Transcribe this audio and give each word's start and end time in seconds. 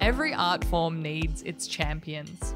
Every 0.00 0.32
art 0.32 0.64
form 0.64 1.02
needs 1.02 1.42
its 1.42 1.66
champions. 1.66 2.54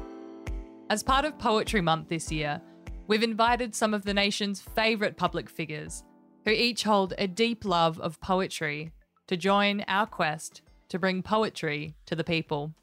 As 0.89 1.03
part 1.03 1.25
of 1.25 1.37
Poetry 1.37 1.79
Month 1.79 2.09
this 2.09 2.31
year, 2.31 2.59
we've 3.05 3.21
invited 3.21 3.75
some 3.75 3.93
of 3.93 4.03
the 4.03 4.15
nation's 4.15 4.61
favourite 4.61 5.15
public 5.15 5.47
figures, 5.47 6.03
who 6.43 6.49
each 6.49 6.81
hold 6.81 7.13
a 7.19 7.27
deep 7.27 7.63
love 7.63 7.99
of 7.99 8.19
poetry, 8.19 8.91
to 9.27 9.37
join 9.37 9.85
our 9.87 10.07
quest 10.07 10.63
to 10.89 10.97
bring 10.97 11.21
poetry 11.21 11.95
to 12.07 12.15
the 12.15 12.23
people. 12.23 12.73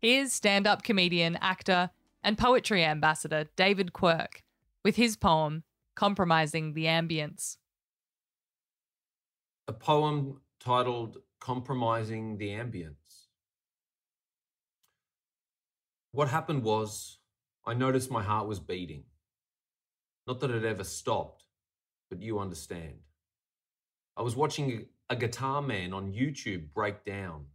Here's 0.00 0.32
stand 0.32 0.66
up 0.66 0.82
comedian, 0.82 1.36
actor, 1.42 1.90
and 2.24 2.38
poetry 2.38 2.82
ambassador 2.82 3.44
David 3.56 3.92
Quirk 3.92 4.42
with 4.82 4.96
his 4.96 5.18
poem, 5.18 5.64
Compromising 5.94 6.72
the 6.72 6.86
Ambiance. 6.86 7.58
A 9.68 9.74
poem 9.74 10.40
titled 10.60 11.18
Compromising 11.40 12.38
the 12.38 12.48
Ambiance. 12.48 13.26
What 16.12 16.28
happened 16.28 16.64
was, 16.64 17.18
I 17.64 17.74
noticed 17.74 18.10
my 18.10 18.22
heart 18.22 18.48
was 18.48 18.58
beating. 18.58 19.04
Not 20.26 20.40
that 20.40 20.50
it 20.50 20.64
ever 20.64 20.82
stopped, 20.82 21.44
but 22.08 22.20
you 22.20 22.40
understand. 22.40 22.98
I 24.16 24.22
was 24.22 24.34
watching 24.34 24.86
a 25.08 25.14
guitar 25.14 25.62
man 25.62 25.92
on 25.92 26.12
YouTube 26.12 26.72
break 26.74 27.04
down 27.04 27.46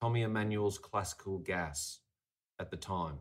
Tommy 0.00 0.22
Emmanuel's 0.22 0.78
classical 0.78 1.38
gas 1.38 2.00
at 2.58 2.72
the 2.72 2.76
time, 2.76 3.20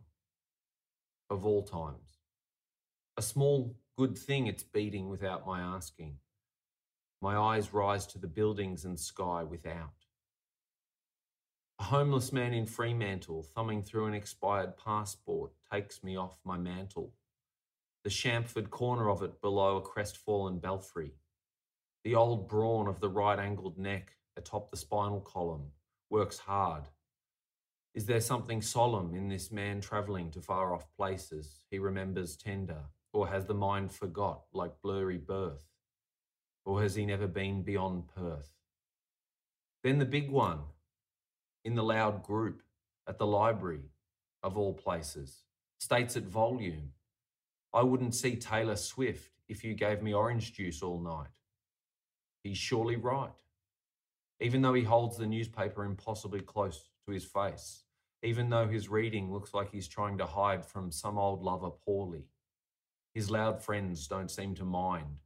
of 1.30 1.46
all 1.46 1.62
times. 1.62 2.18
A 3.18 3.22
small 3.22 3.76
good 3.98 4.18
thing 4.18 4.48
it's 4.48 4.64
beating 4.64 5.10
without 5.10 5.46
my 5.46 5.62
asking. 5.62 6.18
My 7.22 7.38
eyes 7.38 7.72
rise 7.72 8.08
to 8.08 8.18
the 8.18 8.28
buildings 8.28 8.84
and 8.84 9.00
sky 9.00 9.44
without. 9.44 9.94
A 11.82 11.86
homeless 11.86 12.32
man 12.32 12.54
in 12.54 12.68
Fremantle, 12.68 13.42
thumbing 13.42 13.82
through 13.82 14.06
an 14.06 14.14
expired 14.14 14.78
passport, 14.78 15.50
takes 15.74 16.04
me 16.04 16.16
off 16.16 16.38
my 16.44 16.56
mantle. 16.56 17.16
The 18.04 18.12
chamfered 18.12 18.70
corner 18.70 19.10
of 19.10 19.24
it 19.24 19.42
below 19.42 19.78
a 19.78 19.82
crestfallen 19.82 20.60
belfry. 20.60 21.16
The 22.04 22.14
old 22.14 22.48
brawn 22.48 22.88
of 22.88 23.00
the 23.00 23.10
right 23.10 23.40
angled 23.40 23.80
neck 23.80 24.14
atop 24.38 24.70
the 24.70 24.78
spinal 24.78 25.22
column 25.22 25.72
works 26.12 26.38
hard. 26.38 26.84
Is 27.96 28.06
there 28.06 28.22
something 28.22 28.62
solemn 28.62 29.16
in 29.16 29.28
this 29.28 29.52
man 29.52 29.82
travelling 29.82 30.30
to 30.34 30.40
far 30.40 30.76
off 30.76 30.96
places 30.96 31.64
he 31.72 31.80
remembers 31.80 32.38
tender, 32.38 32.84
or 33.12 33.28
has 33.28 33.48
the 33.48 33.56
mind 33.56 33.92
forgot 33.92 34.44
like 34.54 34.84
blurry 34.84 35.18
birth? 35.18 35.66
Or 36.64 36.84
has 36.84 36.94
he 36.94 37.08
never 37.08 37.28
been 37.28 37.64
beyond 37.64 38.08
Perth? 38.16 38.52
Then 39.82 39.98
the 39.98 40.06
big 40.06 40.30
one, 40.30 40.60
in 41.64 41.76
the 41.76 41.84
loud 41.84 42.24
group 42.24 42.62
at 43.08 43.18
the 43.18 43.28
library, 43.28 43.92
of 44.44 44.58
all 44.58 44.74
places, 44.74 45.44
states 45.80 46.18
at 46.18 46.24
volume 46.24 46.92
I 47.74 47.84
wouldn't 47.84 48.16
see 48.16 48.36
Taylor 48.36 48.76
Swift 48.76 49.32
if 49.48 49.64
you 49.64 49.74
gave 49.74 50.02
me 50.02 50.14
orange 50.14 50.54
juice 50.54 50.82
all 50.82 51.00
night. 51.00 51.30
He's 52.44 52.58
surely 52.58 52.98
right. 52.98 53.30
Even 54.42 54.62
though 54.62 54.74
he 54.74 54.84
holds 54.84 55.18
the 55.18 55.28
newspaper 55.28 55.86
impossibly 55.86 56.42
close 56.42 56.90
to 57.06 57.14
his 57.14 57.24
face, 57.24 57.84
even 58.24 58.50
though 58.50 58.68
his 58.68 58.90
reading 58.90 59.32
looks 59.32 59.54
like 59.54 59.72
he's 59.72 59.88
trying 59.88 60.18
to 60.18 60.26
hide 60.26 60.66
from 60.66 60.92
some 60.92 61.18
old 61.18 61.44
lover 61.44 61.70
poorly. 61.70 62.26
His 63.14 63.30
loud 63.30 63.64
friends 63.64 64.08
don't 64.08 64.32
seem 64.32 64.56
to 64.56 64.66
mind, 64.66 65.20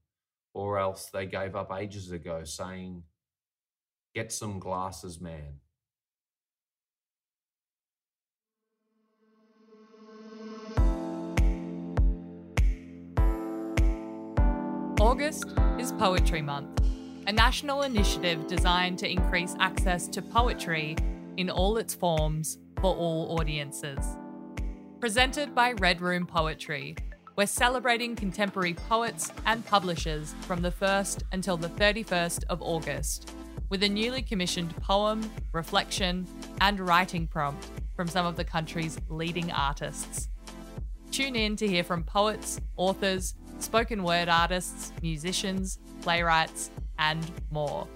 or 0.54 0.78
else 0.78 1.08
they 1.08 1.26
gave 1.26 1.56
up 1.56 1.72
ages 1.76 2.12
ago, 2.12 2.44
saying, 2.44 3.04
Get 4.14 4.32
some 4.32 4.60
glasses, 4.60 5.20
man. 5.20 5.60
August 15.16 15.46
is 15.80 15.94
Poetry 15.94 16.42
Month, 16.42 16.82
a 17.26 17.32
national 17.32 17.84
initiative 17.84 18.48
designed 18.48 19.00
to 19.00 19.10
increase 19.10 19.56
access 19.62 20.10
to 20.10 20.22
poetry 20.22 20.98
in 21.38 21.50
all 21.50 21.78
its 21.78 21.96
forms 21.96 22.58
for 22.82 22.94
all 22.94 23.40
audiences. 23.40 23.98
Presented 25.00 25.56
by 25.56 25.72
Red 25.72 26.02
Room 26.02 26.28
Poetry, 26.28 26.98
we're 27.38 27.46
celebrating 27.46 28.18
contemporary 28.18 28.74
poets 28.74 29.32
and 29.46 29.66
publishers 29.66 30.36
from 30.42 30.62
the 30.62 30.72
1st 30.72 31.24
until 31.32 31.56
the 31.56 31.70
31st 31.70 32.44
of 32.50 32.62
August 32.62 33.32
with 33.70 33.84
a 33.84 33.88
newly 33.88 34.22
commissioned 34.22 34.76
poem, 34.82 35.32
reflection, 35.54 36.28
and 36.60 36.78
writing 36.82 37.26
prompt 37.26 37.70
from 37.96 38.10
some 38.10 38.26
of 38.26 38.36
the 38.36 38.44
country's 38.44 39.00
leading 39.08 39.50
artists. 39.54 40.28
Tune 41.10 41.38
in 41.38 41.56
to 41.56 41.66
hear 41.66 41.86
from 41.86 42.04
poets, 42.04 42.60
authors, 42.76 43.36
spoken 43.60 44.04
word 44.04 44.30
artists, 44.30 44.92
musicians, 45.02 45.80
playwrights, 46.02 46.72
and 47.00 47.30
more. 47.52 47.88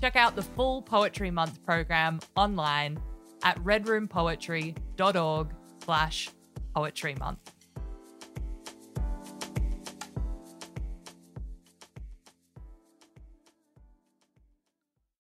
Check 0.00 0.16
out 0.16 0.36
the 0.36 0.42
full 0.42 0.82
Poetry 0.82 1.30
Month 1.30 1.64
program 1.64 2.20
online 2.36 2.98
at 3.42 3.56
redroompoetry.org 3.58 5.48
slash 5.84 6.30
poetry 6.74 7.14
month. 7.14 7.53